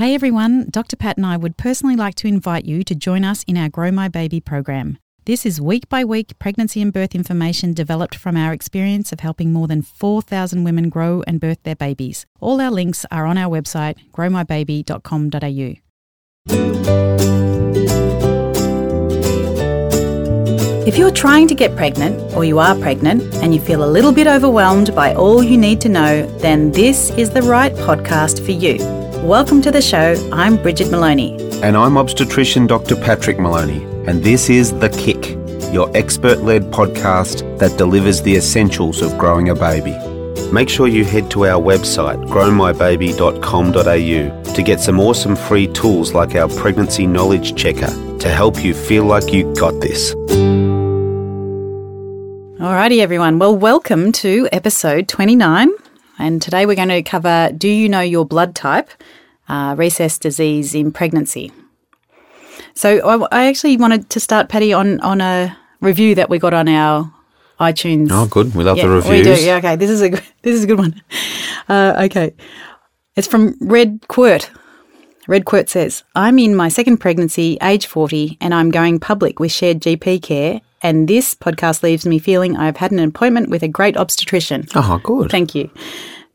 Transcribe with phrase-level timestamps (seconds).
[0.00, 0.96] Hey everyone, Dr.
[0.96, 3.92] Pat and I would personally like to invite you to join us in our Grow
[3.92, 4.96] My Baby program.
[5.26, 9.52] This is week by week pregnancy and birth information developed from our experience of helping
[9.52, 12.24] more than 4,000 women grow and birth their babies.
[12.40, 15.74] All our links are on our website, growmybaby.com.au.
[20.88, 24.12] If you're trying to get pregnant, or you are pregnant, and you feel a little
[24.12, 28.52] bit overwhelmed by all you need to know, then this is the right podcast for
[28.52, 28.99] you.
[29.24, 30.14] Welcome to the show.
[30.32, 31.36] I'm Brigid Maloney.
[31.62, 32.96] And I'm obstetrician Dr.
[32.96, 33.82] Patrick Maloney.
[34.08, 35.36] And this is The Kick,
[35.74, 39.94] your expert led podcast that delivers the essentials of growing a baby.
[40.50, 46.34] Make sure you head to our website, growmybaby.com.au, to get some awesome free tools like
[46.34, 50.14] our pregnancy knowledge checker to help you feel like you got this.
[52.58, 53.38] Alrighty, everyone.
[53.38, 55.68] Well, welcome to episode 29.
[56.18, 58.90] And today we're going to cover Do You Know Your Blood Type?
[59.50, 61.50] Uh, rhesus disease in pregnancy.
[62.74, 66.54] So I, I, actually wanted to start, Patty, on, on a review that we got
[66.54, 67.12] on our
[67.58, 68.10] iTunes.
[68.12, 68.54] Oh, good.
[68.54, 69.26] We love yeah, the reviews.
[69.26, 69.44] We do.
[69.44, 69.74] Yeah, okay.
[69.74, 70.10] This is a
[70.42, 71.02] this is a good one.
[71.68, 72.32] Uh, okay,
[73.16, 74.52] it's from Red Quirt.
[75.26, 79.50] Red Quirt says, "I'm in my second pregnancy, age 40, and I'm going public with
[79.50, 83.68] shared GP care and this podcast leaves me feeling I've had an appointment with a
[83.68, 84.66] great obstetrician.
[84.74, 85.30] Oh, good.
[85.30, 85.70] Thank you.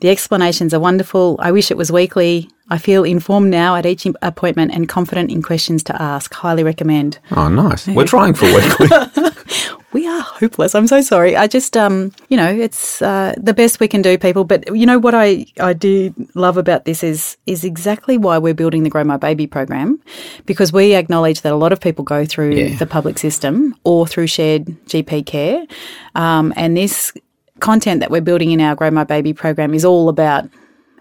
[0.01, 1.37] The explanations are wonderful.
[1.39, 2.49] I wish it was weekly.
[2.69, 6.33] I feel informed now at each appointment and confident in questions to ask.
[6.33, 7.19] Highly recommend.
[7.31, 7.87] Oh, nice.
[7.87, 8.87] We're trying for weekly.
[9.93, 10.73] we are hopeless.
[10.73, 11.37] I'm so sorry.
[11.37, 14.45] I just, um, you know, it's uh, the best we can do, people.
[14.45, 18.55] But you know what I, I do love about this is is exactly why we're
[18.55, 20.01] building the Grow My Baby program,
[20.47, 22.77] because we acknowledge that a lot of people go through yeah.
[22.77, 25.65] the public system or through shared GP care,
[26.15, 27.13] um, and this
[27.59, 30.49] content that we're building in our Grow My Baby program is all about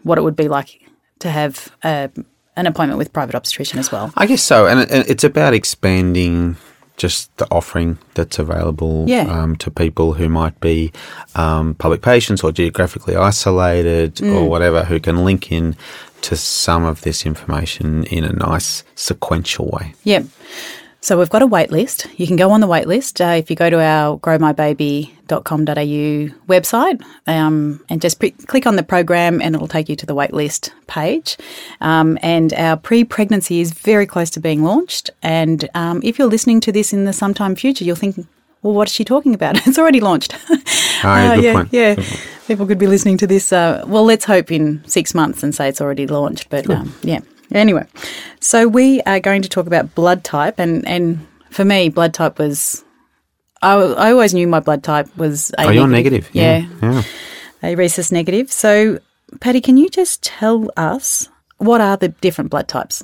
[0.03, 0.84] what it would be like
[1.25, 2.11] to have a,
[2.55, 4.13] an appointment with private obstetrician as well.
[4.15, 6.57] I guess so, and it's about expanding
[6.99, 9.23] just the offering that's available yeah.
[9.23, 10.93] um, to people who might be
[11.35, 14.33] um, public patients or geographically isolated mm.
[14.33, 15.75] or whatever who can link in
[16.21, 19.95] to some of this information in a nice sequential way.
[20.05, 20.27] Yep.
[21.05, 22.07] So we've got a wait list.
[22.17, 27.05] You can go on the wait list uh, if you go to our growmybaby.com.au website
[27.27, 30.33] um, and just pre- click on the program and it'll take you to the wait
[30.33, 31.37] list page.
[31.83, 35.11] Um, and our pre-pregnancy is very close to being launched.
[35.23, 38.27] And um, if you're listening to this in the sometime future, you'll think,
[38.63, 39.57] well, what is she talking about?
[39.67, 40.35] it's already launched.
[40.51, 40.57] oh,
[41.05, 42.03] yeah, uh, yeah, yeah.
[42.47, 43.53] People could be listening to this.
[43.53, 46.49] Uh, well, let's hope in six months and say it's already launched.
[46.49, 47.21] But um, yeah.
[47.55, 47.87] Anyway,
[48.41, 52.39] so we are going to talk about blood type, and and for me, blood type
[52.39, 52.85] was.
[53.63, 55.69] I, I always knew my blood type was A.
[55.69, 56.29] Oh, you're negative.
[56.35, 56.67] Yeah.
[56.83, 57.03] yeah.
[57.63, 58.53] A rhesus negative.
[58.53, 58.99] So,
[59.41, 63.03] Patty, can you just tell us what are the different blood types?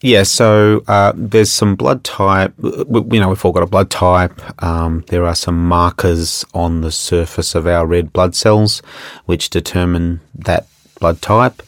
[0.00, 2.54] Yeah, so uh, there's some blood type.
[2.62, 4.62] You know, we've all got a blood type.
[4.62, 8.82] Um, there are some markers on the surface of our red blood cells
[9.24, 10.68] which determine that
[11.00, 11.62] blood type.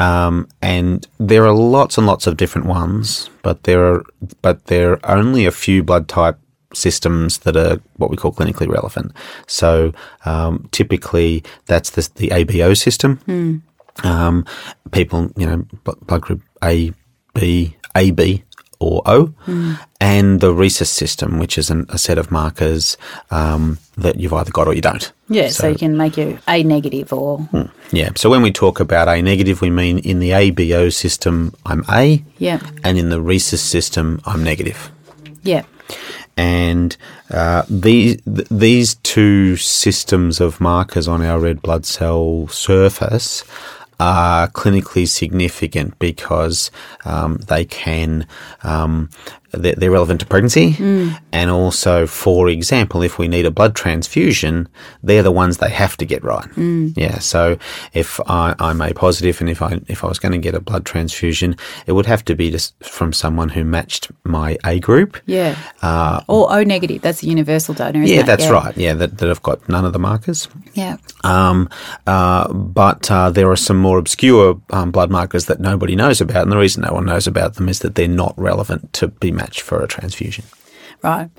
[0.00, 4.04] Um, and there are lots and lots of different ones, but there are
[4.40, 6.38] but there are only a few blood type
[6.72, 9.12] systems that are what we call clinically relevant.
[9.46, 9.92] So
[10.24, 13.20] um, typically, that's the, the ABO system.
[13.28, 13.62] Mm.
[14.04, 14.46] Um,
[14.90, 16.92] people, you know, blood group A,
[17.34, 18.42] B, AB
[18.80, 19.78] or O, mm.
[20.00, 22.96] and the rhesus system, which is an, a set of markers
[23.30, 25.12] um, that you've either got or you don't.
[25.28, 27.38] Yeah, so, so you can make you A negative or.
[27.38, 31.54] Hmm, yeah, so when we talk about A negative, we mean in the ABO system,
[31.66, 32.24] I'm A.
[32.38, 32.60] Yeah.
[32.82, 34.90] And in the rhesus system, I'm negative.
[35.42, 35.64] Yeah.
[36.36, 36.96] And
[37.30, 43.44] uh, these th- these two systems of markers on our red blood cell surface
[44.00, 46.70] are clinically significant because
[47.04, 48.26] um, they can
[48.62, 49.10] um,
[49.52, 51.20] they're, they're, relevant to pregnancy, mm.
[51.32, 54.68] and also, for example, if we need a blood transfusion,
[55.02, 56.48] they're the ones they have to get right.
[56.50, 56.96] Mm.
[56.96, 57.18] Yeah.
[57.18, 57.58] So
[57.92, 60.60] if I, I'm A positive, and if I if I was going to get a
[60.60, 61.56] blood transfusion,
[61.86, 65.20] it would have to be just from someone who matched my A group.
[65.26, 65.56] Yeah.
[65.82, 67.02] Uh, or O negative.
[67.02, 68.02] That's a universal donor.
[68.02, 68.26] yeah, it?
[68.26, 68.50] that's yeah.
[68.50, 68.76] right.
[68.76, 70.48] Yeah, that, that have got none of the markers.
[70.74, 70.96] Yeah.
[71.24, 71.68] Um,
[72.06, 76.42] uh, but uh, there are some more obscure um, blood markers that nobody knows about,
[76.42, 79.32] and the reason no one knows about them is that they're not relevant to be
[79.40, 80.44] match for a transfusion.
[81.02, 81.30] Right.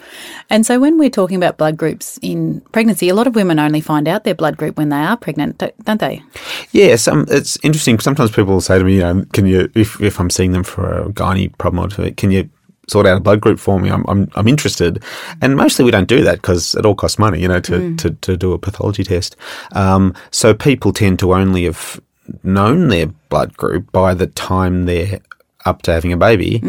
[0.50, 3.82] And so when we're talking about blood groups in pregnancy, a lot of women only
[3.82, 6.24] find out their blood group when they are pregnant, don't they?
[6.72, 8.00] Yeah, um, it's interesting.
[8.00, 10.64] Sometimes people will say to me, you know, can you, if, if I'm seeing them
[10.64, 12.50] for a gynae problem, can you
[12.88, 13.90] sort out a blood group for me?
[13.90, 15.04] I'm, I'm, I'm interested.
[15.42, 17.98] And mostly we don't do that because it all costs money, you know, to, mm.
[18.00, 19.36] to, to do a pathology test.
[19.74, 22.02] Um, so people tend to only have
[22.44, 25.20] known their blood group by the time they're
[25.66, 26.62] up to having a baby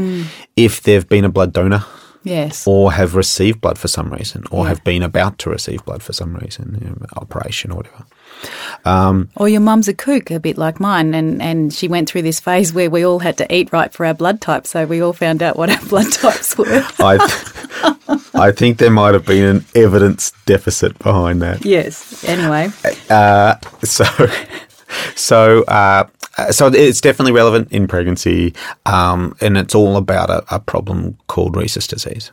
[0.56, 1.84] if they've been a blood donor
[2.24, 2.68] Yes.
[2.68, 6.12] or have received blood for some reason or have been about to receive blood for
[6.12, 8.04] some reason, you know, operation or whatever.
[9.36, 12.38] Or your mum's a kook, a bit like mine, and, and she went through this
[12.40, 15.12] phase where we all had to eat right for our blood type, so we all
[15.12, 16.84] found out what our blood types were.
[17.00, 17.18] I,
[18.34, 21.64] I think there might have been an evidence deficit behind that.
[21.64, 22.22] yes.
[22.24, 22.70] Anyway.
[23.10, 24.04] Uh, so,
[25.14, 26.04] so, uh,
[26.50, 28.54] so it's definitely relevant in pregnancy,
[28.86, 32.30] um, and it's all about a, a problem called rhesus disease.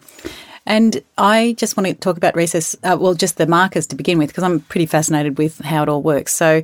[0.66, 4.20] And I just want to talk about rhesus, uh, well, just the markers to begin
[4.20, 6.34] with, because I'm pretty fascinated with how it all works.
[6.34, 6.62] So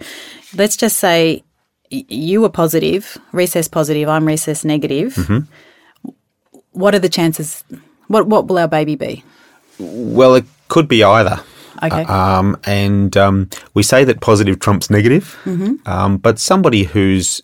[0.56, 1.44] let's just say
[1.92, 5.18] y- you were positive, rhesus positive, I'm rhesus negative.
[6.72, 7.64] What are the chances?
[8.08, 9.24] What, what will our baby be?
[9.80, 11.40] Well, it could be either.
[11.84, 12.04] Okay.
[12.04, 15.38] Um, and um, we say that positive trumps negative,
[15.86, 17.42] um, but somebody who's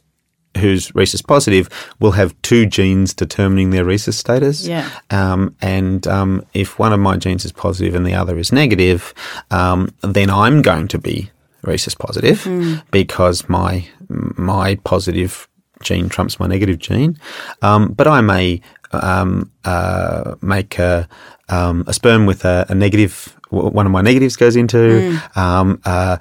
[0.57, 1.69] who's rhesus positive
[2.01, 4.67] will have two genes determining their rhesus status.
[4.67, 4.89] Yeah.
[5.09, 9.13] Um, and um, if one of my genes is positive and the other is negative,
[9.49, 11.31] um, then I'm going to be
[11.63, 12.45] rhesus positive
[12.91, 15.47] because my my positive
[15.81, 17.17] gene trumps my negative gene.
[17.61, 18.61] Um, but I may
[18.91, 21.07] um, uh, make a,
[21.49, 23.37] um, a sperm with a, a negative.
[23.51, 26.17] W- One of my negatives goes into um, uh,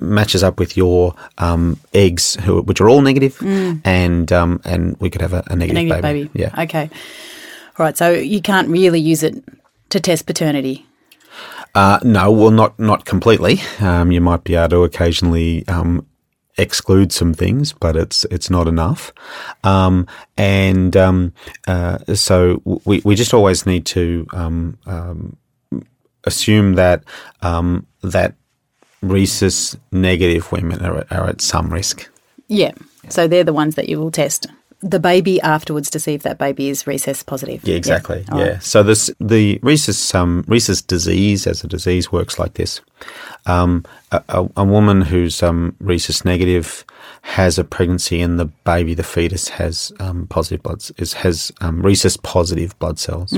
[0.00, 3.38] matches up with your um, eggs, who, which are all negative,
[3.84, 6.24] and um, and we could have a, a negative, Negative baby.
[6.24, 6.40] baby.
[6.42, 6.62] Yeah.
[6.64, 6.90] Okay.
[7.78, 7.96] All right.
[7.96, 9.42] So you can't really use it
[9.90, 10.86] to test paternity.
[11.74, 13.60] Uh, no, well, not not completely.
[13.80, 16.06] Um, you might be able to occasionally um,
[16.56, 19.12] exclude some things, but it's it's not enough.
[19.64, 20.06] Um,
[20.36, 21.32] and um,
[21.66, 25.36] uh, so we we just always need to um, um,
[26.26, 27.04] assume that
[27.42, 28.34] um, that
[29.02, 32.10] rhesus negative women are, are at some risk.
[32.48, 32.72] Yeah.
[33.08, 34.46] So they're the ones that you will test.
[34.86, 37.64] The baby afterwards to see if that baby is rhesus positive.
[37.64, 38.22] Yeah, exactly.
[38.30, 38.48] All Yeah.
[38.52, 38.62] right.
[38.62, 42.82] So this the rhesus um, rhesus disease as a disease works like this.
[43.46, 46.84] Um, a, a, a woman who's um, rhesus negative
[47.22, 51.80] has a pregnancy, and the baby, the fetus, has um, positive blood is has um,
[51.80, 53.32] rhesus positive blood cells.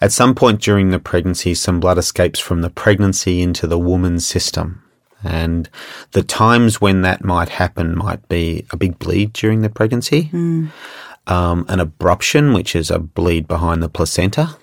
[0.00, 4.26] At some point during the pregnancy, some blood escapes from the pregnancy into the woman's
[4.26, 4.82] system.
[5.24, 5.68] And
[6.12, 10.30] the times when that might happen might be a big bleed during the pregnancy,
[11.26, 14.56] um, an abruption, which is a bleed behind the placenta,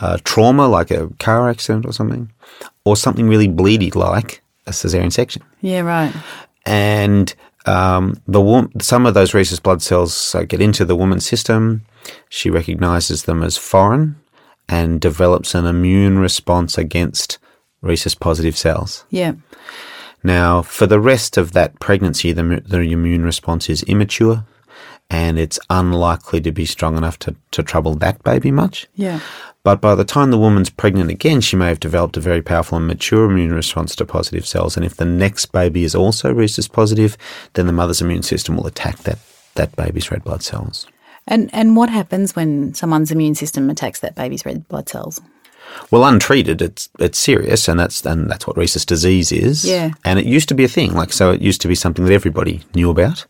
[0.00, 2.30] a trauma like a car accident or something,
[2.84, 5.42] or something really bleedy like a cesarean section.
[5.60, 6.12] Yeah, right.
[6.66, 7.34] And
[7.66, 11.82] um, the wo- some of those rhesus blood cells uh, get into the woman's system.
[12.28, 14.16] She recognizes them as foreign
[14.68, 17.38] and develops an immune response against
[17.82, 19.04] rhesus positive cells.
[19.10, 19.34] Yeah.
[20.22, 24.44] Now, for the rest of that pregnancy, the, the immune response is immature
[25.08, 28.88] and it's unlikely to be strong enough to, to trouble that baby much.
[28.94, 29.20] Yeah.
[29.62, 32.78] But by the time the woman's pregnant again, she may have developed a very powerful
[32.78, 34.76] and mature immune response to positive cells.
[34.76, 37.16] And if the next baby is also rhesus positive,
[37.54, 39.18] then the mother's immune system will attack that,
[39.54, 40.86] that baby's red blood cells.
[41.28, 45.20] And and what happens when someone's immune system attacks that baby's red blood cells?
[45.90, 49.64] Well, untreated, it's it's serious, and that's and that's what rhesus disease is.
[49.64, 49.90] Yeah.
[50.04, 51.30] And it used to be a thing, like so.
[51.30, 53.26] It used to be something that everybody knew about,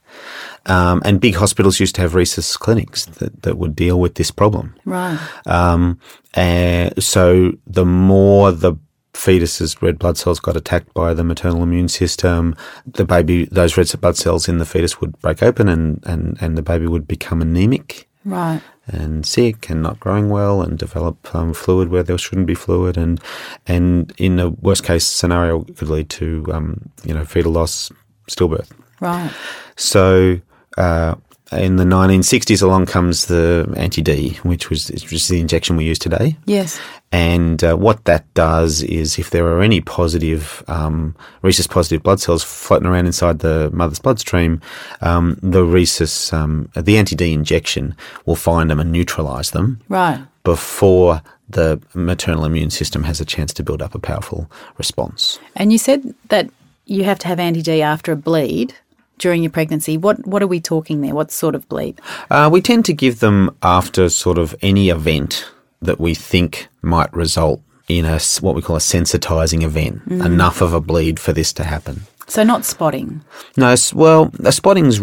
[0.66, 4.31] um, and big hospitals used to have rhesus clinics that, that would deal with this
[4.31, 4.74] problem.
[4.84, 5.19] Right.
[5.46, 5.98] Um,
[6.34, 8.76] and so the more the
[9.16, 12.55] fetus's red blood cells got attacked by the maternal immune system,
[12.86, 16.56] the baby, those red blood cells in the fetus would break open, and and and
[16.56, 18.60] the baby would become anemic Right.
[18.88, 22.96] and sick and not growing well and develop um, fluid where there shouldn't be fluid
[22.98, 23.20] and
[23.68, 27.92] and in a worst case scenario it could lead to um, you know fetal loss
[28.28, 29.30] stillbirth Right.
[29.76, 30.40] so
[30.76, 31.14] uh,
[31.53, 35.98] in the 1960s along comes the anti-D which was which is the injection we use
[35.98, 36.81] today Yes.
[37.12, 42.20] and uh, what that does is if there are any positive, um, rhesus positive blood
[42.20, 44.60] cells floating around inside the mother's bloodstream,
[45.03, 47.94] um, the rhesus, um, the anti-D injection
[48.26, 50.20] will find them and neutralize them Right.
[50.43, 55.38] before the maternal immune system has a chance to build up a powerful response.
[55.55, 56.50] And you said that
[56.86, 58.74] you have to have anti D after a bleed
[59.19, 59.96] during your pregnancy.
[59.96, 61.15] What what are we talking there?
[61.15, 62.01] What sort of bleed?
[62.31, 65.51] Uh, we tend to give them after sort of any event
[65.82, 70.73] that we think might result in a what we call a sensitizing event, enough of
[70.73, 72.03] a bleed for this to happen.
[72.29, 73.23] So not spotting.
[73.56, 75.01] No, well, a spotting's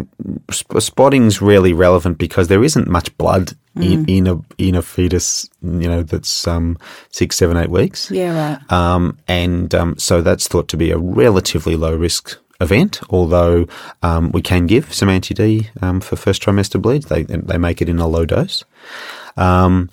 [0.51, 5.49] sp- spotting's really relevant because there isn't much blood in, in a in a fetus,
[5.61, 6.77] you know, that's um,
[7.09, 8.11] six, seven, eight weeks.
[8.11, 8.57] Yeah.
[8.59, 8.71] Right.
[8.71, 13.67] Um, and um, so that's thought to be a relatively low risk event, although
[14.01, 17.07] um, we can give some anti D um, for first trimester bleeds.
[17.07, 18.63] They they make it in a low dose.
[19.37, 19.89] Um,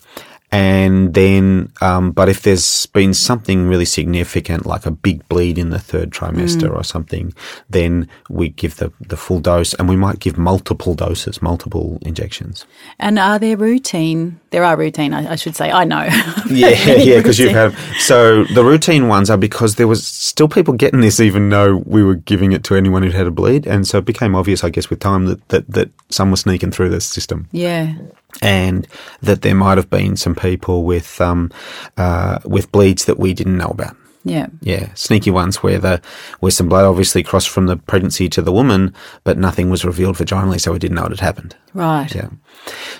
[0.52, 5.70] and then, um, but if there's been something really significant, like a big bleed in
[5.70, 6.74] the third trimester Mm.
[6.76, 7.32] or something,
[7.68, 12.66] then we give the, the full dose and we might give multiple doses, multiple injections.
[12.98, 14.40] And are there routine?
[14.50, 15.70] There are routine, I, I should say.
[15.70, 16.08] I know.
[16.50, 17.72] Yeah, yeah, because you've had.
[18.00, 22.02] So the routine ones are because there was still people getting this, even though we
[22.02, 24.70] were giving it to anyone who'd had a bleed, and so it became obvious, I
[24.70, 27.94] guess, with time that that, that some were sneaking through the system, Yeah.
[28.42, 28.86] And
[29.20, 31.50] that there might have been some people with um
[31.96, 33.96] uh, with bleeds that we didn't know about.
[34.22, 34.48] Yeah.
[34.60, 36.02] Yeah, sneaky ones where the
[36.40, 38.94] where some blood obviously crossed from the pregnancy to the woman,
[39.24, 41.56] but nothing was revealed vaginally, so we didn't know it had happened.
[41.72, 42.14] Right.
[42.14, 42.28] Yeah.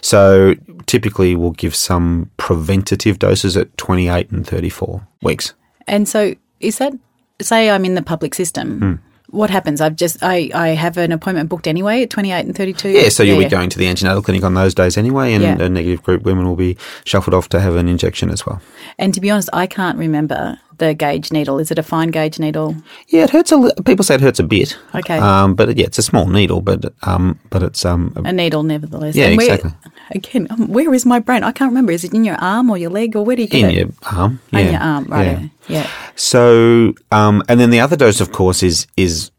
[0.01, 0.55] So
[0.87, 5.55] typically we'll give some preventative doses at 28 and 34 weeks.
[5.87, 6.95] And so is that
[7.43, 8.79] say I'm in the public system?
[8.79, 9.10] Hmm.
[9.31, 9.81] What happens?
[9.81, 12.89] I've just I, I have an appointment booked anyway at 28 and 32.
[12.91, 15.61] Yeah, so you'll be going to the antenatal clinic on those days anyway, and Yeah.
[15.65, 18.61] a negative group women will be shuffled off to have an injection as well.
[18.99, 21.61] And to be honest, I can't remember the gauge needle.
[21.61, 22.75] Is it a fine gauge needle?
[23.09, 24.77] Yeah, it hurts a li- people say it hurts a bit.
[24.95, 25.19] Okay.
[25.19, 29.15] Um, but yeah, it's a small needle, but um, but it's um, A needle, nevertheless.
[29.15, 29.73] Yeah, And where- exactly.
[30.13, 31.45] Again, um, where is my brain?
[31.45, 31.93] I can't remember.
[31.93, 33.77] Is it in your arm or your leg or where do you get in it?
[33.77, 34.41] your arm.
[34.53, 34.59] Yeah.
[34.59, 35.27] In your arm, right?
[35.27, 35.49] yeah.
[35.69, 35.87] Yeah.
[36.17, 39.31] So, um, and then the other dose, of course, is is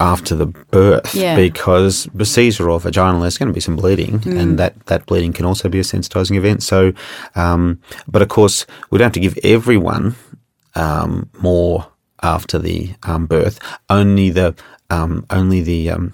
[0.00, 1.34] after the birth Yeah.
[1.36, 4.38] because the Caesar or vaginal, there's going to be some bleeding, Mm.
[4.40, 6.62] and that that bleeding can also be a sensitizing event.
[6.62, 6.92] So,
[7.34, 10.14] um, but of course, we don't have to give everyone
[10.78, 11.86] um, more
[12.22, 13.58] after the um, birth.
[13.90, 14.54] Only the
[14.90, 16.12] um, only the um,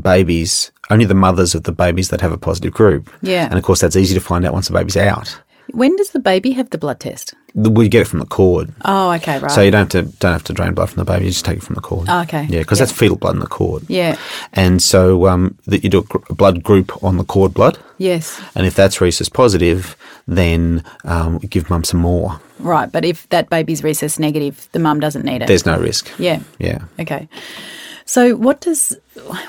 [0.00, 3.10] babies, only the mothers of the babies that have a positive group.
[3.22, 3.46] Yeah.
[3.46, 5.38] and of course, that's easy to find out once the baby's out.
[5.70, 7.34] When does the baby have the blood test?
[7.54, 8.72] We get it from the cord.
[8.84, 9.50] Oh, okay, right.
[9.50, 11.24] So you don't have to don't have to drain blood from the baby.
[11.26, 12.06] You just take it from the cord.
[12.10, 12.42] Oh, okay.
[12.50, 12.84] Yeah, because Yeah.
[12.86, 13.84] that's fetal blood in the cord.
[13.88, 14.16] Yeah.
[14.52, 18.40] And so um, that you do a, gr- blood group on the cord blood, Yes.
[18.54, 19.96] and if that's rhesus positive,
[20.28, 22.40] then um, give mum some more.
[22.58, 22.90] Right.
[22.90, 25.48] But if that baby's rhesus negative, the mum doesn't need it.
[25.48, 26.10] There's no risk.
[26.18, 26.40] yeah.
[26.58, 26.84] Yeah.
[27.00, 27.28] Okay.
[28.06, 28.96] So what does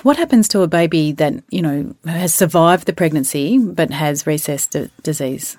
[0.04, 4.68] what happens to a baby that you know has survived the pregnancy but has rhesus
[4.68, 5.58] d- disease?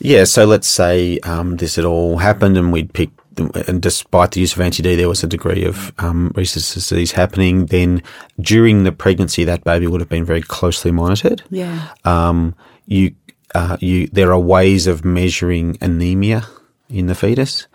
[0.00, 4.40] Yeah, so let's say um, this had all happened and we'd picked, and despite the
[4.40, 8.02] use of anti-D, there was a degree of um, disease happening, then
[8.40, 11.42] during the pregnancy, that baby would have been very closely monitored.
[11.48, 11.90] Yeah.
[12.04, 12.56] Um,
[12.86, 13.14] you,
[13.54, 16.46] uh, you, there are ways of measuring anemia
[16.88, 17.66] in the fetus,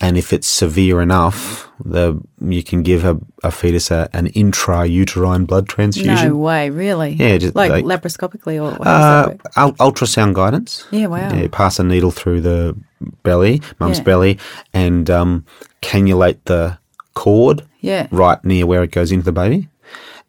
[0.00, 5.46] and if it's severe enough, the you can give a, a fetus a, an intrauterine
[5.46, 6.28] blood transfusion.
[6.28, 7.12] No way, really?
[7.12, 10.86] Yeah, just like, like- laparoscopically or Uh, that ultrasound guidance.
[10.90, 11.32] Yeah, wow.
[11.32, 12.76] Yeah, pass a needle through the
[13.22, 14.04] belly, mum's Yeah.
[14.04, 14.38] belly,
[14.74, 15.44] and um,
[15.82, 16.78] cannulate the
[17.14, 18.08] cord Yeah.
[18.10, 19.68] right near where it goes into the baby,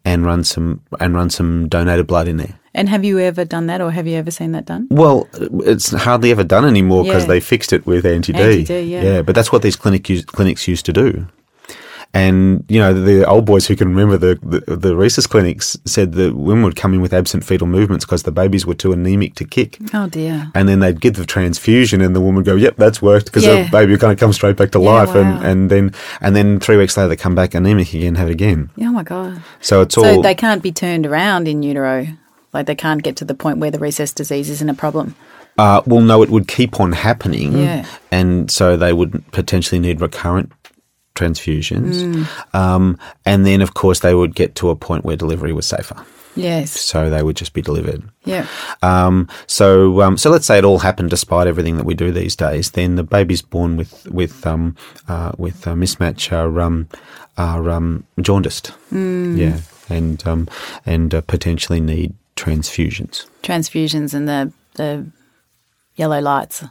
[0.04, 2.57] and run some and run some donated blood in there.
[2.74, 4.86] And have you ever done that, or have you ever seen that done?
[4.90, 5.26] Well,
[5.64, 7.28] it's hardly ever done anymore because Yeah.
[7.28, 8.38] they fixed it with anti-D.
[8.38, 9.22] Anti-D, yeah.
[9.22, 11.26] but that's what these clinic use, clinics used to do.
[12.14, 16.12] And you know, the old boys who can remember the, the the rhesus clinics said
[16.14, 19.34] that women would come in with absent fetal movements because the babies were too anemic
[19.34, 19.76] to kick.
[19.92, 20.50] Oh dear.
[20.54, 23.44] and then they'd give the transfusion, and the woman would go, "Yep, that's worked," because
[23.44, 23.64] Yeah.
[23.64, 25.20] the baby would kind of come straight back to Yeah, life, wow.
[25.20, 28.32] and, and then and then three weeks later they come back anemic again, have it
[28.32, 28.70] again.
[28.80, 29.42] Oh my god.
[29.60, 32.06] So it's all So they can't be turned around in utero.
[32.52, 35.14] Like they can't get to the point where the rhesus disease isn't a problem.
[35.58, 37.84] uh, well, no, it would keep on happening, Yeah.
[38.12, 40.52] and so they would potentially need recurrent
[41.16, 42.26] transfusions, Mm.
[42.54, 45.96] um, and then of course they would get to a point where delivery was safer,
[46.36, 46.70] Yes.
[46.70, 48.04] so they would just be delivered.
[48.24, 48.46] Yeah.
[48.82, 52.36] Um, so, um, so let's say it all happened despite everything that we do these
[52.36, 52.70] days.
[52.70, 54.76] Then the babies born with with um,
[55.08, 56.86] uh, with a mismatch are um,
[57.36, 60.46] are um, jaundiced, yeah, and um,
[60.86, 63.26] and uh, potentially need transfusions.
[63.42, 65.06] Transfusions and the the
[65.96, 66.64] yellow lights.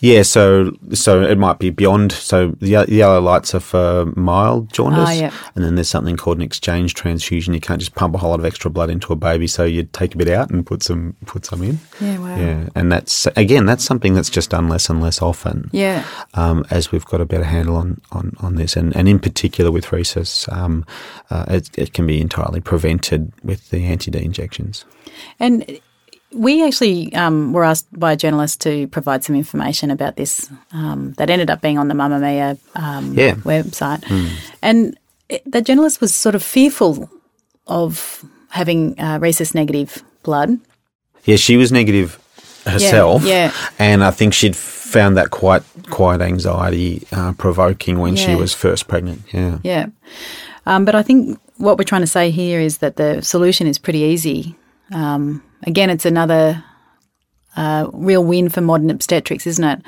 [0.00, 2.12] Yeah, so so it might be beyond.
[2.12, 5.32] So the ye- yellow lights are for mild jaundice, Ah, yeah.
[5.54, 7.52] and then there's something called an exchange transfusion.
[7.52, 9.82] You can't just pump a whole lot of extra blood into a baby, so you
[9.84, 11.78] take a bit out and put some put some in.
[12.00, 12.18] Yeah.
[12.18, 12.36] Wow.
[12.36, 15.68] Yeah, and that's again that's something that's just done less and less often.
[15.72, 16.04] Yeah.
[16.34, 19.70] Um, as we've got a better handle on, on, on this, and, and in particular
[19.70, 20.86] with rhesus, um,
[21.30, 24.84] uh, it, it can be entirely prevented with the anti D injections.
[25.38, 25.78] And
[26.32, 31.12] we actually um, were asked by a journalist to provide some information about this um,
[31.18, 33.34] that ended up being on the Mamamia um, Yeah.
[33.44, 34.04] website.
[34.62, 34.96] And
[35.28, 37.10] it, the journalist was sort of fearful
[37.66, 40.58] of having uh, rhesus negative blood.
[41.24, 42.18] Yeah, she was negative
[42.66, 43.52] herself, yeah.
[43.78, 48.86] and I think she'd found that quite quite anxiety uh, provoking when she was first
[48.88, 49.22] pregnant.
[49.32, 49.86] Yeah, Yeah.
[50.66, 53.78] Um, but I think what we're trying to say here is that the solution is
[53.78, 54.56] pretty easy.
[54.92, 56.62] Um, again, it's another
[57.56, 59.80] uh, real win for modern obstetrics, isn't it?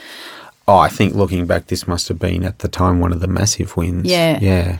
[0.69, 3.27] Oh, I think looking back, this must have been at the time one of the
[3.27, 4.07] massive wins.
[4.07, 4.39] Yeah.
[4.41, 4.79] Yeah.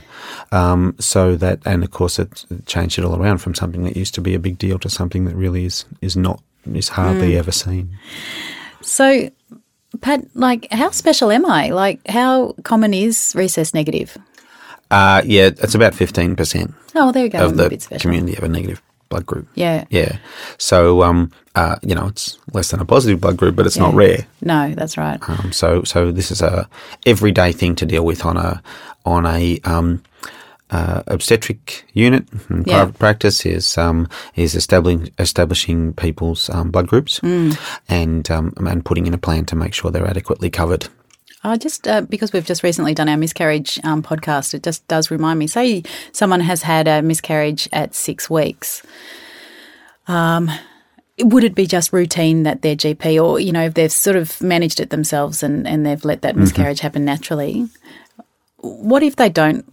[0.53, 4.13] Um, so that, and of course, it changed it all around from something that used
[4.15, 6.41] to be a big deal to something that really is, is not,
[6.73, 7.97] is hardly ever seen.
[8.81, 9.29] So,
[9.99, 11.69] Pat, like, how special am I?
[11.71, 14.17] Like, how common is rhesus negative?
[14.89, 17.39] Uh, yeah, it's about 15% Oh, there you go.
[17.39, 18.01] of I'm a the bit special.
[18.01, 18.81] community have a negative
[19.13, 19.45] blood group.
[19.55, 19.85] Yeah.
[19.89, 20.17] Yeah.
[20.57, 23.93] So, um, uh, you know, it's less than a positive blood group, but it's not
[23.93, 24.25] rare.
[24.41, 25.19] No, that's right.
[25.29, 26.67] Um, so, so this is a
[27.05, 28.61] everyday thing to deal with on a
[29.05, 30.01] on a um,
[30.71, 32.77] uh, obstetric unit in Yeah.
[32.85, 37.55] private practice is um, is establishing establishing people's um, blood groups Mm.
[37.89, 40.87] and um, and putting in a plan to make sure they're adequately covered.
[41.43, 45.11] Uh, just uh, because we've just recently done our miscarriage um, podcast, it just does
[45.11, 45.47] remind me.
[45.47, 45.83] Say
[46.13, 48.81] someone has had a miscarriage at six weeks.
[50.07, 50.49] Um,
[51.19, 54.41] would it be just routine that their GP, or you know, if they've sort of
[54.41, 57.67] managed it themselves and, and they've let that miscarriage happen naturally?
[58.57, 59.65] What if they don't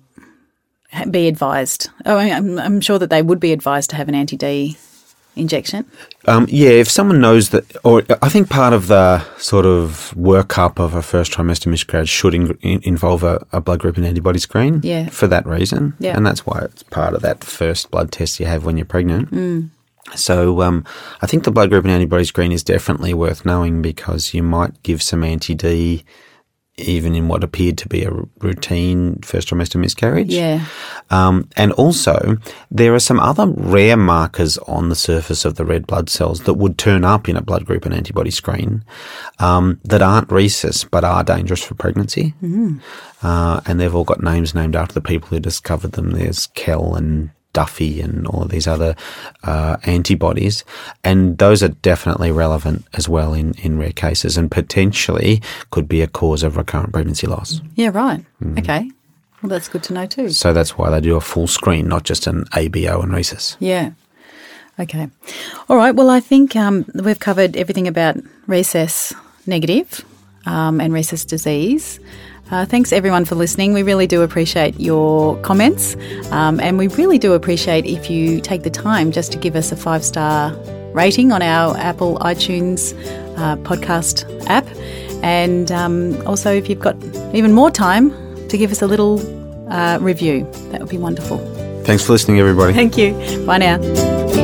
[1.10, 1.88] be advised?
[2.04, 4.76] Oh, I- I'm, I'm sure that they would be advised to have an anti D
[5.36, 5.84] injection.
[6.26, 10.78] Um, yeah, if someone knows that, or I think part of the sort of workup
[10.78, 14.38] of a first trimester miscarriage should in, in, involve a, a blood group and antibody
[14.38, 14.80] screen.
[14.82, 15.08] Yeah.
[15.08, 15.94] For that reason.
[15.98, 16.16] Yeah.
[16.16, 19.30] And that's why it's part of that first blood test you have when you're pregnant.
[19.30, 19.70] Mm.
[20.16, 20.84] So um,
[21.22, 24.82] I think the blood group and antibody screen is definitely worth knowing because you might
[24.82, 26.04] give some anti D
[26.76, 28.10] even in what appeared to be a
[28.40, 30.32] routine first trimester miscarriage.
[30.32, 30.64] Yeah.
[31.10, 32.38] Um, and also,
[32.70, 36.54] there are some other rare markers on the surface of the red blood cells that
[36.54, 38.84] would turn up in a blood group and antibody screen
[39.38, 42.34] um, that aren't rhesus but are dangerous for pregnancy.
[43.22, 46.12] Uh, and they've all got names named after the people who discovered them.
[46.12, 48.94] There's Kell and Duffy and all these other
[49.42, 50.64] uh, antibodies.
[51.04, 56.00] And those are definitely relevant as well in, in rare cases and potentially could be
[56.02, 57.60] a cause of recurrent pregnancy loss.
[57.74, 58.24] Yeah, right.
[58.58, 58.90] Okay.
[59.42, 60.30] Well, that's good to know too.
[60.30, 63.56] So that's why they do a full screen, not just an ABO and rhesus.
[63.58, 63.92] Yeah.
[64.78, 65.08] Okay.
[65.68, 65.94] All right.
[65.94, 69.12] Well, I think um, we've covered everything about rhesus
[69.46, 70.04] negative
[70.46, 72.00] um, and rhesus disease.
[72.50, 73.72] Uh, thanks everyone for listening.
[73.72, 75.96] We really do appreciate your comments,
[76.32, 79.70] um, and we really do appreciate if you take the time just to give us
[79.70, 80.52] a five star
[80.92, 82.92] rating on our Apple iTunes
[83.38, 84.66] uh, podcast app,
[85.22, 86.96] and um, also if you've got
[87.32, 88.10] even more time
[88.48, 89.20] to give us a little
[89.72, 91.38] uh, review, that would be wonderful.
[91.84, 92.72] Thanks for listening, everybody.
[92.72, 93.12] Thank you.
[93.46, 94.39] Bye now.